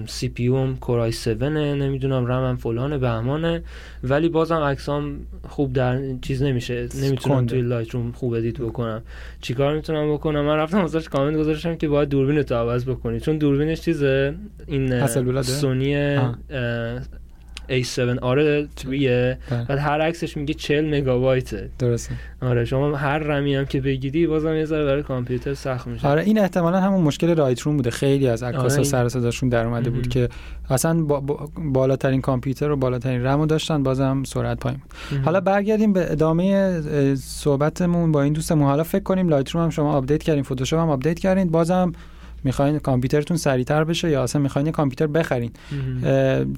[0.06, 3.62] CPU م Core i7 نمی‌دونم رمم فلان بهمانه
[4.04, 5.16] ولی بازم عکسام
[5.48, 6.88] خوب در چیز نمیشه.
[7.02, 9.02] نمی‌تونم توی Lightroom خوب edit بکنم.
[9.40, 13.20] چیکار می‌تونم بکنم؟ من رفتم واسش کامنت گذاشتم که باید دوربین تو عوض بکنی.
[13.20, 14.34] چون دوربینش چیزه
[14.66, 15.06] این
[15.42, 16.18] سونی
[17.68, 19.64] A7 آره تویه بله.
[19.64, 21.70] بعد هر عکسش میگه 40 مگابایته.
[21.78, 22.14] درسته.
[22.42, 26.08] آره شما هر رمی هم که بگیری بازم یه ذره برای کامپیوتر سخت میشه.
[26.08, 27.90] آره این احتمالا همون مشکل رایت روم بوده.
[27.90, 30.28] خیلی از عکاسا آره سر صداشون در اومده بود که
[30.70, 31.20] اصلا با
[31.56, 34.80] بالاترین کامپیوتر و بالاترین رمو داشتن بازم سرعت پایین.
[35.10, 36.80] بود حالا برگردیم به ادامه
[37.14, 38.68] صحبتمون با این دوستمون.
[38.68, 41.50] حالا فکر کنیم Lightroom هم شما update کردین فتوشاپ هم update کردین.
[41.50, 41.92] بازم
[42.44, 45.50] می‌خواین کامپیوترتون سریعتر بشه یا اصلا می‌خواین کامپیوتر بخرین؟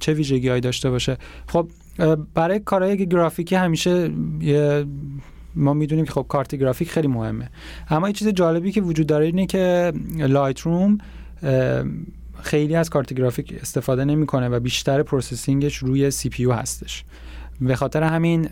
[0.01, 1.17] چه ویژگی هایی داشته باشه؟
[1.47, 1.69] خب
[2.35, 4.11] برای کارهای گرافیکی همیشه
[5.55, 7.49] ما می‌دونیم که خب کارت گرافیک خیلی مهمه.
[7.91, 10.99] اما یه چیز جالبی که وجود داره اینه که Lightroom
[12.43, 17.05] خیلی از کارت گرافیک استفاده نمی‌کنه و بیشتر processing ش روی CPU هستش.
[17.61, 18.49] به خاطر همین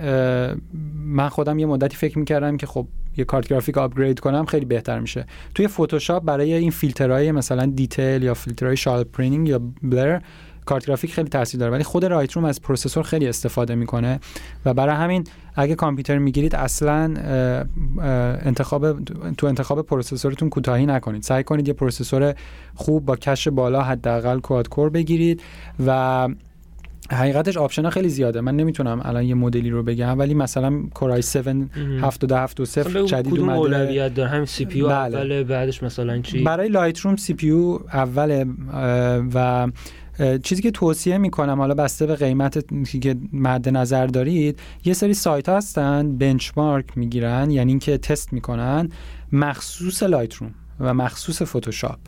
[0.94, 5.00] من خودم یه مدتی فکر می‌کردم که خب یه کارت گرافیک upgrade کنم خیلی بهتر
[5.00, 5.26] میشه.
[5.54, 10.20] توی فتوشاپ برای این فیلترهای مثلا detail یا فیلترهای sharpening یا blur
[10.64, 11.72] کارت گرافیک خیلی تاثیر داره.
[11.72, 14.20] ولی خود Lightroom از processor خیلی استفاده می‌کنه.
[14.64, 17.14] و برای همین اگه کامپیوتر می‌گیرید اصلا
[18.44, 21.22] انتخاب تو انتخاب processor تون کوتاهی نکنید.
[21.22, 22.34] سعی کنید یه processor
[22.74, 25.42] خوب با cache بالا حداقل quad core بگیرید
[25.86, 26.28] و
[27.10, 28.40] حقیقتش option ها خیلی زیاده.
[28.40, 31.36] من نمی‌تونم الان یه مدلی رو بگم ولی مثلا Core i7
[32.32, 33.58] 770 جدید اومده.
[33.58, 35.44] اولویت داره؟ همین CPU بله.
[35.44, 37.50] بعدش مثلا چی؟ برای Lightroom CPU
[37.92, 38.46] اوله
[39.34, 39.68] و
[40.42, 42.64] چیزی که توصیه می‌کنم حالا بسته به قیمت
[43.00, 48.88] که مد نظر دارید یه سری سایت هستن benchmark می‌گیرن یعنی اینکه تست می‌کنن
[49.32, 51.98] مخصوص Lightroom و مخصوص فتوشاپ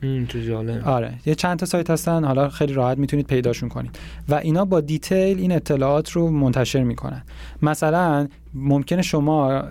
[0.85, 1.15] آره.
[1.27, 3.99] یه چند تا سایت هستن حالا خیلی راحت می‌تونید پیداشون کنید.
[4.29, 7.23] و اینا با detail این اطلاعات رو منتشر می‌کنن.
[7.63, 9.63] مثلا ممکنه شما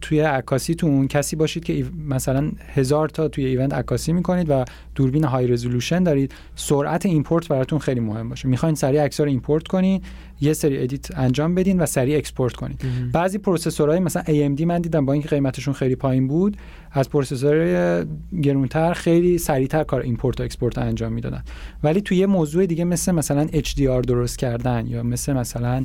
[0.00, 5.46] توی عکاسیتون کسی باشید که مثلا هزار تا توی event عکاسی می‌کنید و دوربین high
[5.46, 6.34] resolution دارید.
[6.54, 8.48] سرعت import براتون خیلی مهم باشه.
[8.48, 10.02] می‌خواین سریع عکس رو import کنین
[10.40, 14.80] یه سری edit انجام بدین و سریع export کنید بعضی processor های مثلا AMD من
[14.80, 16.56] دیدم با اینکه قیمتشون خیلی پایین بود
[16.92, 18.04] از processor های
[18.42, 21.42] گرونتر خیلی سریعتر کار import و export انجام می‌دادن.
[21.82, 25.84] ولی توی یه موضوع دیگه مثل مثلا HDR درست کردن یا مثل مثلا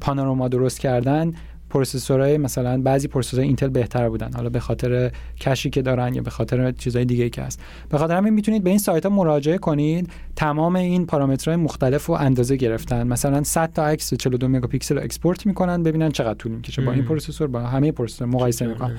[0.00, 1.32] پانوراما درست کردن
[1.70, 4.30] processor های مثلا بعضی processor های اینتل بهتر بودن.
[4.34, 5.10] حالا به خاطر
[5.40, 7.60] cache ی که دارن یا به خاطر چیزهای دیگه که هست.
[7.88, 10.10] به خاطر همین می‌تونید به این سایت ها مراجعه کنید.
[10.36, 13.06] تمام این پارامترهای مختلف رو اندازه گرفتن.
[13.06, 17.04] مثلا 100 تا عکس 42 مگاپیکسل رو export می‌کنن ببینن چقدر طول می‌کشه با این
[17.04, 18.96] processor با همه processor مقایسه می‌کنن.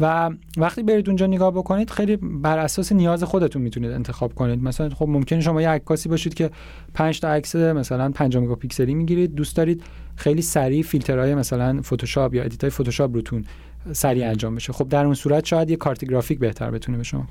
[0.00, 4.62] و وقتی برید اونجا نگاه بکنید خیلی بر اساس نیاز خودتون می‌تونید انتخاب کنید.
[4.62, 6.50] مثلا خب ممکنه شما یه عکاسی باشید که
[6.94, 9.34] 5 تا عکس مثلا 5 مگاپیکسلی می‌گیرید.
[9.34, 9.82] دوست دارید
[10.20, 13.44] خیلی سریع فیلترهای مثلا فتوشاپ یا edit فتوشاپ روتون
[13.92, 14.72] سریع انجام بشه.
[14.72, 17.26] خب در اون صورت شاید یه کارت گرافیک بهتر بتونه به شما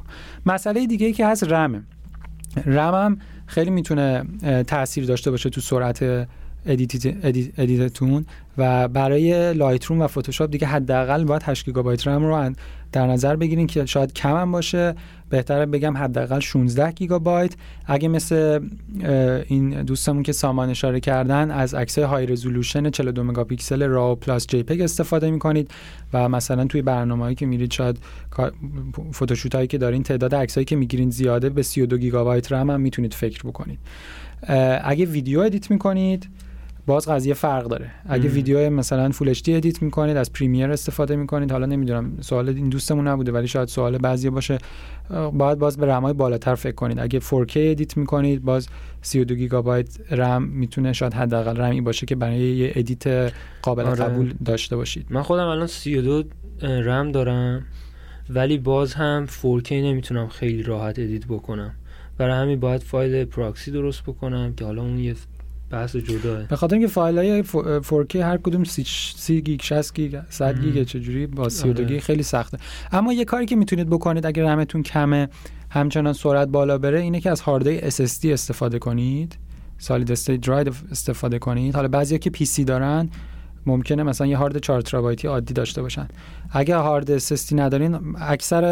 [0.46, 1.82] مسئله دیگه ای که هست رمه
[2.66, 4.24] رم خیلی می‌تونه
[4.68, 6.28] تاثیر داشته باشه تو سرعت
[7.58, 8.26] edit تون
[8.58, 12.54] و برای لایت روم و فتوشاپ دیگه حداقل باید 8 گیگابایت رم رو
[12.92, 14.96] در نظر بگیرین که شاید کم هم باشه.
[15.30, 17.54] بهتره بگم حداقل 16 گیگابایت.
[17.86, 18.60] اگه مثل
[19.48, 24.82] این دوستمون که سامان اشاره کردن از عکسای high resolution 42 مگاپیکسل RAW plus JPEG
[24.82, 25.72] استفاده می‌کنید
[26.14, 28.00] و مثلا توی برنامه‌ای که میرید شاید
[29.14, 33.14] photoshoot هایی که دارین تعداد عکسایی که می‌گیرین زیاده به 32 گیگابایت رم هم می‌تونید
[33.14, 33.80] فکر بکنید.
[34.84, 36.30] اگه ویدیو edit می‌کنید
[36.86, 37.92] باز قضیه فرق داره.
[38.06, 41.52] اگه ویدیو مثلا full HD edit می‌کنید از پریمیر استفاده می‌کنید.
[41.52, 44.58] حالا نمی‌دونم سوال این دوستمون نبوده ولی شاید سوال بعضی باشه.
[45.34, 47.00] باید باز به رمای بالاتر فکر کنید.
[47.00, 48.68] اگه 4K edit می‌کنید باز
[49.02, 54.04] 32 گیگابایت رم می‌تونه شاید حداقل رمی باشه که برای یه edit قابل آره.
[54.04, 55.06] قبول داشته باشید.
[55.10, 56.24] من خودم الان 32
[56.62, 57.66] رم دارم
[58.30, 61.74] ولی باز هم 4K نمی‌تونم خیلی راحت edit بکنم.
[62.18, 65.16] برای همین باید فایل پراکسی درست بکنم که حالا اون یه
[65.70, 67.44] بحث جداه به خاطر اینکه فایل های
[67.82, 72.58] 4K هر کدوم 30 گیگ 60 گیگ 100 گیگ چجوری با 32 گیگ خیلی سخته.
[72.92, 75.30] اما یه کاری که می‌تونید بکنید اگر رمتون کمه
[75.70, 79.38] همچنان سرعت بالا بره اینه که از هارد SSD استفاده کنید
[79.78, 81.76] solid state drive استفاده کنید.
[81.76, 83.10] حالا بعضیا که PC دارن
[83.66, 86.08] ممکنه مثلا یه هارد 4 ترابایتی عادی داشته باشن.
[86.52, 88.64] اگه هارد SSD ندارین اکثر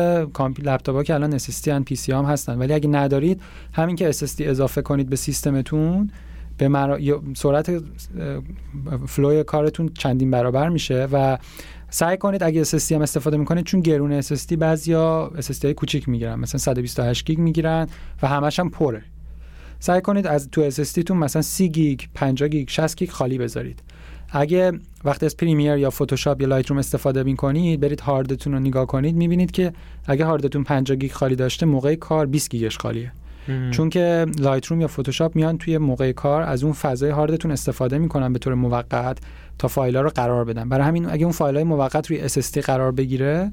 [0.60, 2.57] لپتاپ‌ها که الان SSD ان PC هم هستن.
[2.57, 3.41] ولی اگه ندارید
[3.73, 6.12] همین که SSD اضافه کنید به سیستمتون
[6.57, 6.99] به مرا...
[7.35, 7.83] سرعت
[9.07, 11.37] flow ی کارتون چندین برابر میشه و
[11.89, 16.39] سعی کنید اگه SSD هم استفاده می‌کنید چون گرون SSD بعضیا SSD های کوچیک می‌گیرن
[16.39, 17.87] مثلا 128 گیگ می‌گیرن
[18.21, 19.03] و همش هم پره.
[19.79, 23.79] سعی کنید از تو SSD تون مثلا 30 گیگ 50 گیگ 60 گیگ خالی بذارید.
[24.29, 24.71] اگه
[25.03, 29.15] وقتی از پریمیر یا فتوشاپ یا لایت روم استفاده می‌کنید برید هاردتون رو نگاه کنید
[29.15, 29.73] می‌بینید که
[30.05, 33.11] اگه هاردتون 50 گیگ خالی داشته موقع کار 20 گیگش خالیه.
[33.71, 37.97] چون که لایت روم یا فتوشاپ میان توی موقع کار از اون فضای هاردتون استفاده
[37.97, 39.17] می‌کنن به طور موقت
[39.60, 40.69] تا فایل ها رو قرار بدن.
[40.69, 43.51] برای همین اگه اون فایل های موقت روی SSD قرار بگیره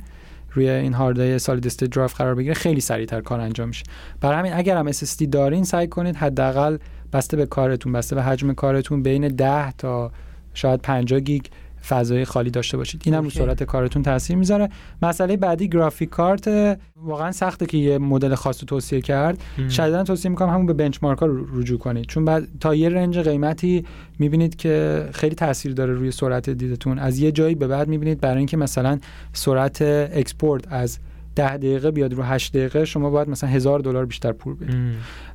[0.52, 3.84] روی این هارد solid state drive قرار بگیره خیلی سریعتر کار انجام میشه.
[4.20, 6.78] برای همین اگر هم SSD دارین سعی کنید حداقل
[7.12, 10.12] بسته به کارتون بسته به حجم کارتون بین 10 تا
[10.54, 11.44] شاید 50 گیگ
[11.88, 13.02] فضای خالی داشته باشید.
[13.04, 14.68] اینم رو سرعت کارتون تاثیر می‌ذاره.
[15.02, 19.38] مسئله بعدی graphic card واقعا سخته که یه مدل خاص رو توصیه کرد.
[19.70, 22.06] شدیدا توصیه می‌کنم همون به benchmark ها رجوع کنید.
[22.06, 23.84] چون بعد تا یه range قیمتی
[24.18, 26.98] می‌بینید که خیلی تاثیر داره روی سرعت edit تون.
[26.98, 28.98] از یه جایی به بعد می‌بینید برای اینکه مثلا
[29.32, 30.98] سرعت export از
[31.36, 34.76] ده دقیقه بیاد رو 8 دقیقه شما باید مثلا هزار دلار بیشتر پول بدید.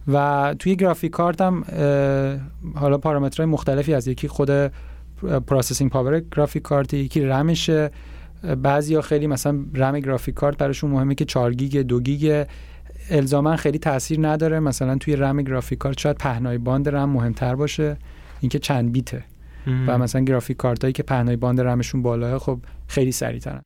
[0.07, 1.63] و توی graphic card هم
[2.75, 4.71] حالا پارامترهای مختلفی از یکی خود
[5.47, 7.91] processing power graphic card یکی رمشه.
[8.63, 12.45] بعضی خیلی مثلا رم graphic card براشون مهمه که 4 گیگ 2 گیگ.
[13.09, 14.59] الزاما خیلی تاثیر نداره.
[14.59, 17.97] مثلا توی رم graphic card شاید پهنای باند رم مهمتر باشه.
[18.41, 19.23] اینکه چند بیته.
[19.87, 23.61] و مثلا graphic card هایی که پهنای باند رمشون بالاه خب خیلی سریعترن.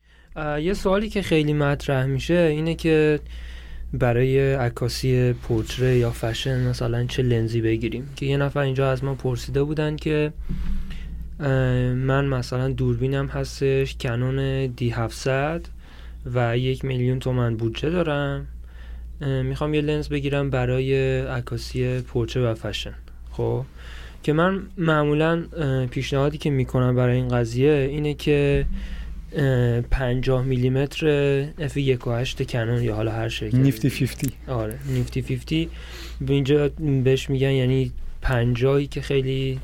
[0.62, 3.20] یه سوالی که خیلی مطرح میشه اینه که
[3.94, 9.16] برای عکاسی پورتره یا فشن مثلا چه لنزی بگیریم؟ که یه نفر اینجا از ما
[9.16, 10.34] پرسیده بودن که
[11.40, 15.66] من مثلا دوربینم هستش کنون دی 700
[16.34, 18.48] و یک میلیون تومن بودجه دارم.
[19.22, 22.94] می‌خوام یه لنز بگیرم برای عکاسی پورچه و فشن.
[23.32, 23.66] خب؟
[24.24, 25.44] که من معمولا
[25.92, 28.66] پیشنهادی که می‌کنم برای این قضیه اینه که
[29.92, 31.08] 50 میلیمتر
[31.60, 35.68] اف 1.8 کنون یا حالا هر شرکت نیفتی 50 آره نیفتی 50
[36.22, 36.70] به اینجا
[37.04, 37.92] بهش میگن یعنی
[38.22, 39.60] 50 که خیلی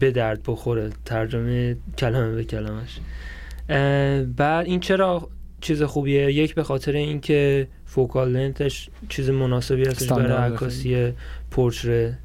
[0.00, 0.90] به درد بخوره.
[1.04, 2.98] ترجمه کلمه به کلمش
[4.36, 5.28] بعد این چرا
[5.60, 11.12] چیز خوبیه؟ یک به خاطر اینکه فوکال لنتش چیز مناسبی هستش برای عکاسی
[11.50, 12.18] پورتره.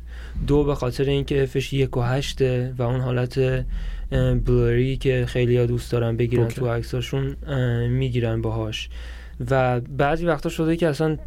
[0.47, 3.65] دو به خاطر اینکه افش یک و هشته و اون حالت
[4.45, 7.35] بلوری که خیلی ها دوست دارن بگیرن تو عکساشون
[7.89, 8.89] می‌گیرن باهاش.
[9.51, 11.17] و بعضی وقتا شده که اصلا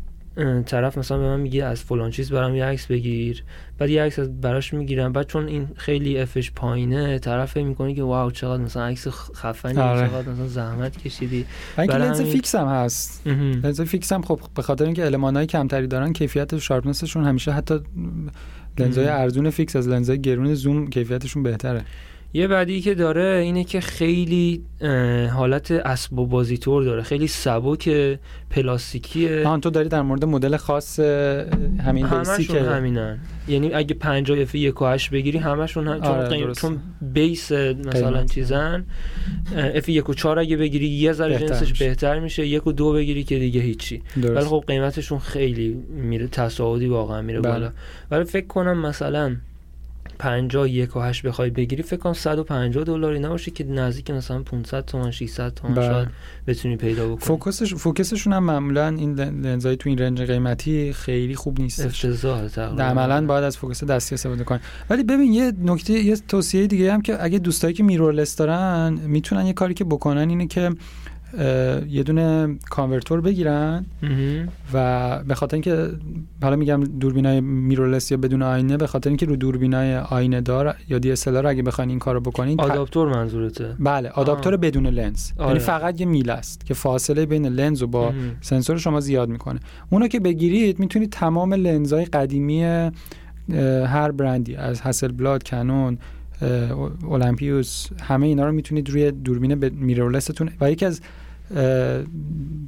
[0.67, 3.45] طرف مثلا به من میگه از فلان چیز برام یه عکس بگیر.
[3.79, 5.13] بعد یه عکس براش می‌گیرم.
[5.13, 9.79] بعد چون این خیلی f ش پایینه طرف می‌کنه که wow چقدر مثلا عکس خفنی
[9.79, 10.09] آره.
[10.09, 11.47] چقدر مثلا زحمت کشیدی.
[11.79, 13.27] اینکه لنز فیکس هم هست.
[13.27, 17.81] لنز fix هم خب به خاطر اینکه المانای کمتری دارن کیفیت sharpness شون همیشه حتی
[18.79, 21.85] لنزهای ارزون fix از لنزهای گرون زوم کیفیتشون بهتره.
[22.35, 24.63] یه بعدی که داره اینه که خیلی
[25.33, 27.03] حالت اسباب بازی طور داره.
[27.03, 28.19] خیلی سبک
[28.51, 29.47] پلاستیکیه.
[29.47, 33.19] آن تو داری در مورد مدل خاص همین basic همینن.
[33.49, 38.25] یعنی اگه 50 f 1 و 8 بگیری همشون هم چون, آره چون base مثلا
[38.25, 38.85] چیزن.
[39.57, 42.47] f 1 و 4 اگه بگیری یه ذره جنسش بهتر میشه.
[42.47, 44.03] یک و دو بگیری که دیگه هیچی.
[44.17, 47.53] ولی خب قیمتشون خیلی میره تصاعدی واقعا میره بله.
[47.53, 47.71] بالا.
[48.11, 49.37] ولی فکر کنم مثلا
[50.23, 54.85] 50 یک و هشت بخوای بگیری فکر کنم 150 دلاری نباشه که نزدیک مثلا 500
[54.85, 55.87] تومان 600 تومان بله.
[55.87, 56.09] شاید
[56.47, 57.27] بتونی پیدا بکنی.
[57.27, 61.87] focus ش focus شون هم معمولا این لنزای تو این range قیمتی خیلی خوب نیست
[61.87, 62.83] افتضاح تقریبا.
[62.83, 64.59] عملا باید از focus دستی استفاده کنی.
[64.91, 69.47] ولی ببین یه نکته یه توصیه دیگه هم که اگه دوستایی که mirrorless دارن می‌تونن
[69.47, 70.71] یه کاری که بکنن اینه که
[71.89, 73.87] یه دونه converter بگیرن
[74.73, 75.89] و به خاطر اینکه
[76.43, 80.99] حالا میگم دوربینای mirrorless یا بدون آینه به خاطر اینکه رو دوربینای آینه دار یا
[80.99, 83.77] DSLR اگه بخواین این کارو بکنین آداپتور منظورته.
[83.79, 85.31] بله آداپتور بدون لنز.
[85.39, 85.59] یعنی آره.
[85.59, 89.61] فقط یه میل است که فاصله بین لنز و با سنسور شما زیاد می‌کنه.
[89.91, 92.63] اونو که بگیرید می‌تونید تمام لنزهای قدیمی
[93.87, 95.99] هر برندی از هسل بلاد کنون
[97.03, 101.01] اولمپیوس همه اینا رو می‌تونید روی دوربین میرورلستون و یکی از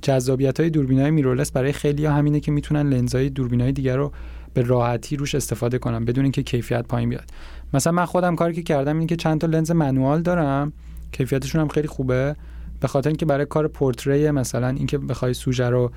[0.03, 3.97] جذابیت های دوربین های میرورلس برای خیلی ها همینه که می‌تونن لنزهای دوربین های دیگر
[3.97, 4.13] رو
[4.55, 7.31] به راحتی روش استفاده کنم بدون اینکه کیفیت پایین بیاد.
[7.75, 10.73] مثلا من خودم کاری که کردم اینه که چند تا لنز manual دارم.
[11.13, 12.37] کیفیتشون هم خیلی خوبه.
[12.81, 15.91] به خاطر اینکه برای کار پرتره مثلا اینکه بخوای سوژه رو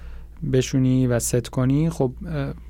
[0.53, 2.11] بشونی و ست کنی خب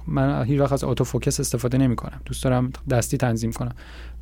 [0.08, 3.76] من هیچ وقت از autofocus استفاده نمی کنم دوست دارم دستی تنظیم کنم.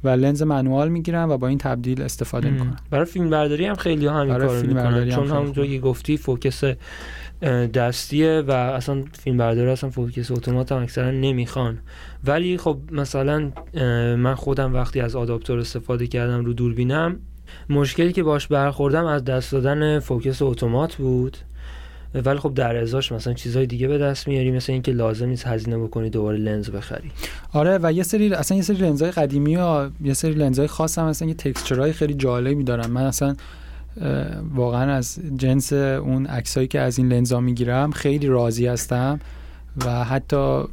[0.06, 4.08] و لنز manual می‌گیرم و با این تبدیل استفاده می‌کنم برای فیلم برداری هم خیلی
[4.08, 5.10] همین کارو می‌کنن.
[5.10, 6.63] چون همونجوری که گفتی focus
[7.74, 11.78] دستیه و اصلا فیلم برداری اصلا focus اتومات هم اکثرا نمی‌خوان.
[12.24, 13.52] ولی خب مثلا
[14.15, 17.20] من خودم وقتی از آداپتور استفاده کردم رو دوربینم
[17.70, 21.38] مشکلی که باش برخوردم از دست دادن فوکس اتومات بود.
[22.21, 25.78] ولی خب در ازاش مثلا چیزهای دیگه به دست میاری مثل اینکه لازم نیست هزینه
[25.78, 27.12] بکنی دوباره لنز بخری.
[27.54, 31.08] آره و یه سری اصلا یه سری لنزهای قدیمی و یه سری لنزهای خاص هم
[31.08, 32.91] مثلا یه تکسچرهای خیلی جالبی دارن.
[32.91, 33.36] من اصلا
[34.56, 39.19] واقعا از جنس اون عکسایی که از این لنزا می‌گیرم خیلی راضی هستم
[39.86, 40.63] و حتی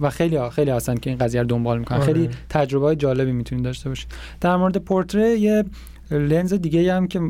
[0.00, 1.98] و خیلی خیلی هستن که این قضیه رو دنبال می‌کنن.
[1.98, 2.06] آره.
[2.06, 4.08] خیلی تجربه جالبی می‌تونید داشته باشید.
[4.40, 5.64] در مورد پورتره یه
[6.10, 7.20] لنز دیگه هم که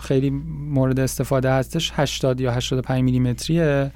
[0.00, 0.30] خیلی
[0.70, 3.90] مورد استفاده هستش 80 یا 85 میلیمتریه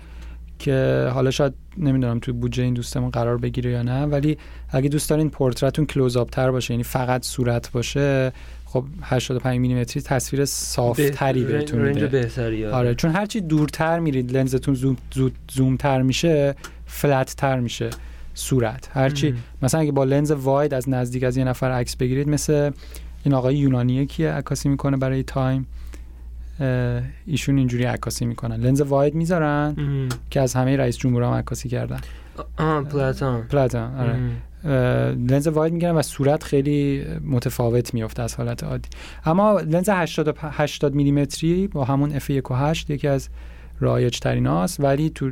[0.59, 4.39] که حالا شاید نمی‌دونم توی بودجه این دوستمون قرار بگیره یا نه ولی
[4.71, 8.33] اگه دوست دارین پورترتون کلوز آپ تر باشه یعنی فقط صورت باشه
[8.65, 12.07] خب 85 میلیمتری تصویر صاف تری بهتون میده.
[12.73, 12.95] آره.
[12.95, 14.97] چون هرچی دورتر میرید لنزتون زوم
[15.53, 16.55] زوم تر میشه
[16.87, 17.91] flat تر میشه
[18.35, 18.89] صورت.
[18.95, 22.71] هرچی مثلا اگه با لنز wide از نزدیک از یه نفر عکس بگیرید مثل
[23.25, 25.67] این آقای یونانیه که عکاسی می‌کنه برای تایم؟
[27.27, 28.57] ایشون اینجوری عکاسی می‌کنن.
[28.57, 29.77] لنز wide می‌ذارن
[30.31, 32.01] که از همه رئیس جمهور هم عکاسی کردن.
[32.59, 33.43] آه پلاتون.
[33.43, 34.17] پلاتون آره.
[35.15, 38.89] لنز wide می‌گیرن و صورت خیلی متفاوت میفته از حالت عادی.
[39.25, 43.29] اما لنز 80 80 میلیمتری با همون f 1.8 یکی از
[43.81, 45.31] رایج ترین هاست ولی تو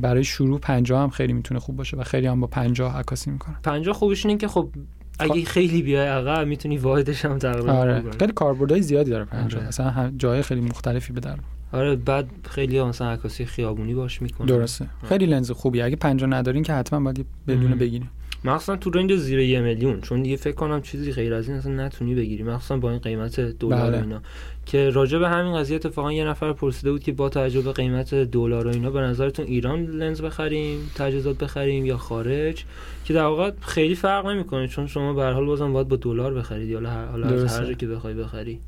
[0.00, 3.56] برای شروع 50 هم خیلی می‌تونه خوب باشه و خیلی هم با 50 عکاسی می‌کنن.
[3.62, 4.68] 50 خوبش اینه که خب
[5.18, 8.02] اگه خیلی بیای عقب می‌تونی واحدش هم تقریبا آره.
[8.18, 9.68] خیلی کاربردهای زیادی داره پنجاه آره.
[9.68, 11.36] مثلا جای خیلی مختلفی به در
[11.72, 14.46] آره بعد خیلی مثلا عکاسی خیابونی باش می‌کنن.
[14.46, 14.84] درسته.
[14.84, 15.08] آره.
[15.08, 18.10] خیلی لنز خوبی اگه پنجاه ندارین که حتما باید بدون بگیریم
[18.44, 21.72] مخصوصا تو رنج زیر یه میلیون چون دیگه فکر کنم چیزی غیر از این اصلا
[21.72, 22.42] نتونی بگیری.
[22.42, 24.02] مخصوصا با این قیمت دلار بله.
[24.02, 24.20] اینا.
[24.66, 28.14] که راجع به همین قضیه اتفاقا یه نفر پرسیده بود که با توجه به قیمت
[28.14, 32.64] دلار و اینا به نظرتون ایران لنز بخریم تجهیزات بخریم یا خارج؟
[33.04, 36.34] که در واقع خیلی فرق نمی‌کنه چون شما به هر حال بازم باید با دلار
[36.34, 38.58] بخرید یا حالا هر که بخوای بخری.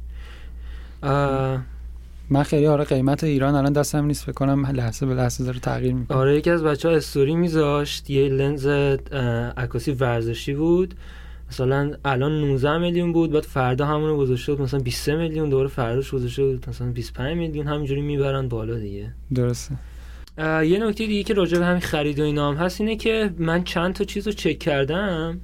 [2.31, 5.95] من خیلی آره قیمت ایران الان دستم نیست فکر کنم لحظه به لحظه داره تغییر
[5.95, 6.19] می‌کنه.
[6.19, 8.67] آره یکی از بچه ها استوری میذاشت یه لنز
[9.57, 10.95] عکاسی ورزشی بود.
[11.51, 15.69] مثلا الان 19 میلیون بود بعد فردا همون رو گذاشته بود مثلا 23 میلیون دوباره
[15.69, 19.13] فرداش گذاشته بود مثلا 25 میلیون همینجوری می‌برن بالا دیگه.
[19.35, 19.75] درسته.
[20.39, 23.65] یه نکته دیگه که راجع به همین خرید و اینا هم هست اینه که من
[23.65, 25.41] چند تا چیز رو چک کردم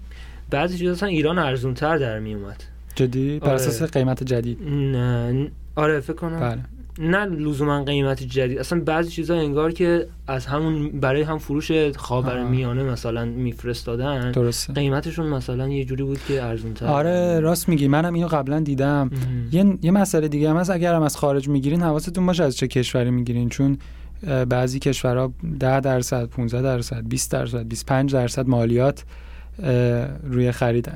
[0.50, 2.64] بعضی چیزا اصلا ایران ارزون تر در می اومد
[2.94, 3.90] جدی؟ بر اساس آره.
[3.90, 6.40] قیمت جدید؟ نه آره فکر کنم.
[6.40, 6.60] بله.
[6.98, 8.58] نه لزوما قیمت جدید.
[8.58, 14.72] اصلا بعضی چیزا انگار که از همون برای هم فروش خاور میانه مثلا میفرستادن درسته.
[14.72, 17.88] قیمتشون مثلا یه جوری بود که ارزون تر آره راست میگی.
[17.88, 19.10] منم اینو قبلا دیدم.
[19.52, 20.70] یه یه مسئله دیگه هم هست.
[20.70, 23.48] اگر هم از خارج می‌گیرین حواستون باشه از چه کشوری می‌گیرین.
[23.48, 23.78] چون
[24.48, 29.04] بعضی کشورها 10 درصد 15 درصد 20 درصد 25 درصد مالیات
[30.24, 30.90] روی خرید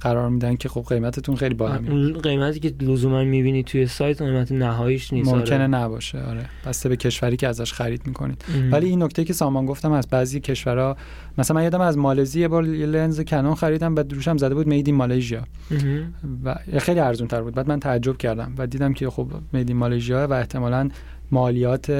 [0.00, 4.52] قرار میدن که خب قیمتتون خیلی بالا اون قیمتی که لزوما می‌بینی توی سایت قیمت
[4.52, 5.66] نهاییش نیست ممکنه آره.
[5.66, 6.46] نباشه آره.
[6.66, 8.44] بسته به کشوری که ازش خرید می‌کنید.
[8.72, 10.96] ولی این نکته که سامان گفتم از بعضی کشورها
[11.38, 14.66] مثلا من یادم از مالزی یه بار یه لنز کنون خریدم بعد روشم زده بود
[14.66, 15.42] میدی مالزیا
[16.44, 17.54] و خیلی ارزون تر بود.
[17.54, 20.88] بعد من تعجب کردم و دیدم که خب میدی مالزیا و احتمالاً
[21.30, 21.90] مالیات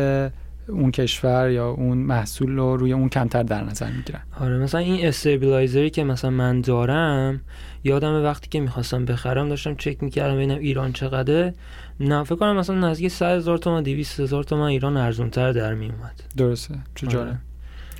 [0.69, 4.21] اون کشور یا اون محصول رو روی اون کمتر در نظر می‌گیرن.
[4.41, 7.41] آره مثلا این استیبلایزری که مثلا من دارم
[7.85, 11.55] یادم وقتی که می‌خواستم بخرم داشتم چک می‌کردم ببینم ایران چقدره.
[12.01, 15.75] نه فکر کنم مثلا نزدیک 100 هزار تومان 200 هزار تومان ایران ارزون تر در
[15.75, 16.75] میومد درسته.
[16.95, 17.39] چه آره.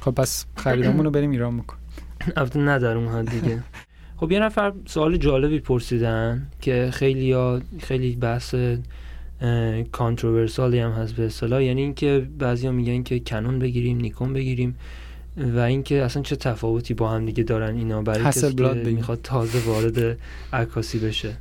[0.01, 1.77] خب پس خریدمون رو بریم ایران بکن.
[2.37, 3.63] البته نه در اون حد دیگه.
[4.17, 8.55] خب یه نفر سوال جالبی پرسیدن که خیلی خیلی بحث
[9.93, 11.63] کانتروورسالی هم هست به اصطلاح.
[11.63, 14.75] یعنی اینکه بعضیا میگن که کنون بگیریم نیکون بگیریم
[15.37, 19.59] و اینکه اصلا چه تفاوتی با هم دیگه دارن اینا برای کسی که می‌خواد تازه
[19.67, 20.19] وارد
[20.53, 21.33] عکاسی بشه.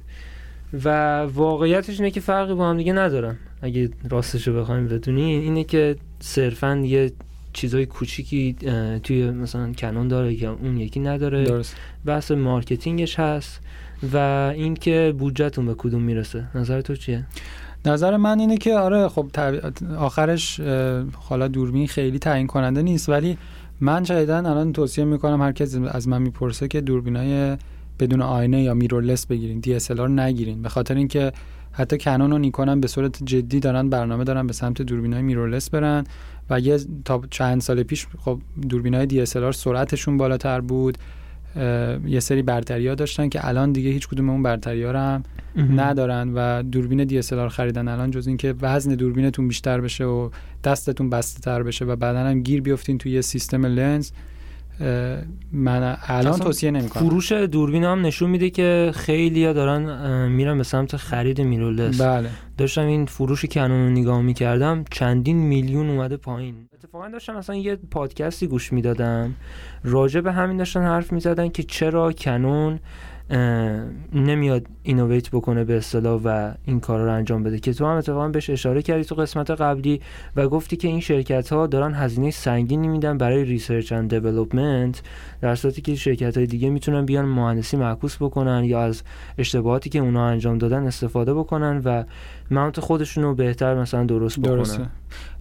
[0.84, 3.38] و واقعیتش اینه که فرقی با هم دیگه ندارن.
[3.62, 7.12] اگه راستش رو بخوایم بدونیم اینه که صرفا یه
[7.54, 8.56] چیزای کوچیکی
[9.04, 11.44] توی مثلا کنون داره که اون یکی نداره.
[11.44, 11.76] درست.
[12.06, 13.62] بحث مارکتینگش هست
[14.14, 14.18] و
[14.56, 16.48] اینکه بودجهتون به کدوم می‌رسه.
[16.56, 17.26] نظر تو چیه؟
[17.86, 19.28] نظر من اینه که آره خب
[19.98, 20.60] آخرش
[21.14, 23.38] حالا دوربین خیلی تعیین کننده نیست ولی
[23.80, 27.58] من شایدن الان توصیه می‌کنم هر کسی از من می‌پرسه که دوربینای
[28.00, 30.62] بدون آینه یا میرورلس بگیرین DSLR نگیرین.
[30.62, 31.32] به خاطر اینکه
[31.72, 35.70] حتی کنون و نیکون هم به صورت جدی دارن برنامه دارن به سمت دوربینای میرورلس
[35.70, 36.04] برن
[36.50, 38.40] و یه تا چند سال پیش خب
[38.70, 40.98] دوربینای DSLR سرعتشون بالاتر بود.
[42.06, 45.24] یه سری برتری ها داشتن که الان دیگه هیچ کدوم اون برتری ها رو هم
[45.58, 50.30] ندارن و دوربین DSLR خریدن الان جز اینکه وزن دوربینتون بیشتر بشه و
[50.64, 54.12] دستتون بسته تر بشه و بعدا هم گیر بیفتین توی یه سیستم لنز.
[55.52, 57.04] من الان توصیه نمی‌کنم.
[57.04, 62.30] فروش دوربین هم نشون میده که خیلی ها دارن میرن به سمت خرید میرولس بله.
[62.58, 66.56] داشتم این فروش کنون رو نگاه می‌کردم چندین میلیون اومده پایین.
[66.74, 69.36] اتفاقا داشتم مثلا یه پادکستی گوش می‌دادم
[69.84, 72.80] راجع به همین داشتن حرف می‌زدن که چرا کنون
[74.14, 78.28] نمیاد innovate بکنه به اصطلاح و این کار رو انجام بده که تو هم اتفاقا
[78.28, 80.02] بهش اشاره کردی تو قسمت قبلی
[80.36, 85.02] و گفتی که این شرکت ها دارن هزینه سنگینی میدن برای research and development
[85.42, 89.04] در صورتی که شرکت های دیگه می‌تونن بیان مهندسی معکوس بکنن یا از
[89.38, 92.04] اشتباهاتی که اونا انجام دادن استفاده بکنن و
[92.52, 94.88] mount خودشون رو بهتر مثلا درست بکنن درسته.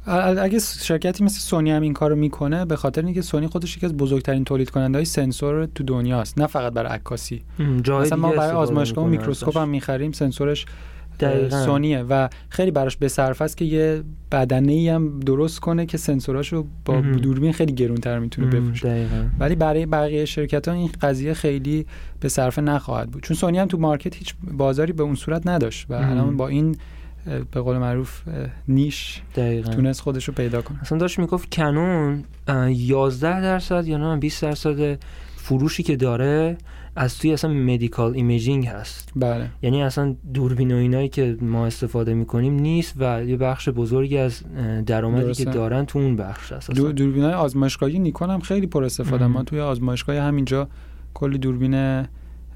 [0.06, 3.96] اگه شرکتی مثل سونی هم این کارو می‌کنه به خاطر اینکه سونی خودش یکی از
[3.96, 7.42] بزرگترین تولید کننده های سنسور تو دنیاست نه فقط برای عکاسی.
[8.02, 10.66] مثلا ما برای آزمایشگاه و میکروسکوپ هم می‌خریم سنسورش
[11.20, 11.64] دقیقا.
[11.64, 15.98] سونیه و خیلی براش به صرفه است که یه بدنه ای هم درست کنه که
[15.98, 19.06] سنسوراشو با دوربین خیلی گرونتر می‌تونه بفروشه.
[19.38, 21.86] ولی برای بقیه شرکت ها این قضیه خیلی
[22.20, 23.22] به صرفه نخواهد بود.
[23.22, 26.76] چون سونی هم تو market هیچ بازاری به اون صورت نداشت و الان با این
[27.24, 28.22] به قول معروف
[28.68, 29.72] niche دقیقا.
[29.72, 30.80] تونست خودش رو پیدا کنه.
[30.80, 32.24] اصلا داشت می‌گفت Canon
[32.68, 34.98] 11 درصد یا نه 20 درصد
[35.36, 36.58] فروشی که داره
[36.96, 39.12] از توی اصلا medical imaging هست.
[39.16, 39.50] بله.
[39.62, 44.42] یعنی اصلا دوربین و اینایی که ما استفاده می‌کنیم نیست و یه بخش بزرگی از
[44.86, 48.84] درآمدی که دارن تو اون بخش هست دو دوربین های آزمایشگاهی نیکون هم خیلی پر
[48.84, 49.26] استفاده.
[49.26, 50.68] ما توی آزمایشگاه همینجا
[51.14, 52.06] کلی دوربین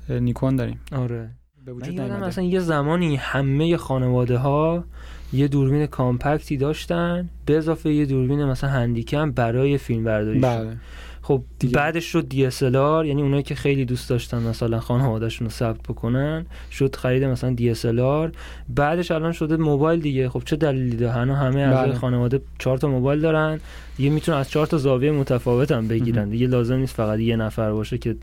[0.09, 0.81] نیکون داریم.
[0.92, 1.31] آره.
[1.64, 4.85] به وجود مثلا یه زمانی همه خانواده ها
[5.33, 10.77] یه دوربین کامپکتی داشتن به اضافه یه دوربین مثلا هندیکم برای فیلم برداری بله.
[11.25, 11.75] خب دیگه.
[11.75, 16.97] بعدش شد DSLR یعنی اونایی که خیلی دوست داشتن مثلا خانواده‌شون رو ثبت بکنن شد
[16.97, 18.37] خرید مثلا DSLR
[18.69, 20.29] بعدش الان شده موبایل دیگه.
[20.29, 21.95] خب چه دلیلی داره؟ همه از بله.
[21.95, 23.61] خانواده چهار تا موبایل دارن.
[23.99, 27.73] یه می‌تونن از چهار تا زاویه متفاوت هم بگیرن دیگه لازم نیست فقط یه نفر
[27.73, 28.17] باشه که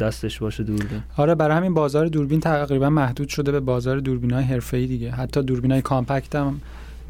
[0.00, 1.02] دستش باشه دوربین.
[1.16, 5.10] آره برای همین بازار دوربین تقریبا محدود شده به بازار دوربینای حرفه‌ای دیگه.
[5.10, 6.60] حتی دوربینای compact هم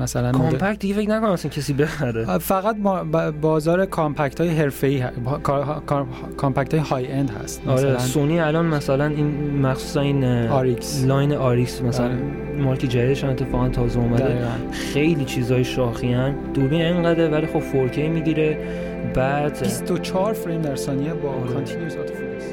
[0.01, 2.77] مثلا compact دیگه فکر نکنم اصلا کسی بخره فقط
[3.41, 5.05] بازار compact های حرفه‌ای
[6.37, 7.63] compact های high-end هست.
[7.67, 11.05] آره مثلا سونی الان مثلا این مخصوصا این RX.
[11.05, 12.17] line RX مثلا آره.
[12.59, 14.39] مارکی جدیدش اتفاقا تازه اومده.
[14.73, 18.59] خیلی چیزای شاخی ان دوربین اینقدر ولی خب 4K می‌گیره.
[19.15, 22.45] بعد 24 فریم در ثانیه با continuous autofocus